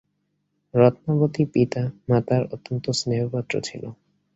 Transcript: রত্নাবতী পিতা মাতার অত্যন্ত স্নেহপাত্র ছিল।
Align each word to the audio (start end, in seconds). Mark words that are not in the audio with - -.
রত্নাবতী 0.73 1.43
পিতা 1.53 1.81
মাতার 2.09 2.43
অত্যন্ত 2.53 2.85
স্নেহপাত্র 2.91 3.53
ছিল। 3.61 3.83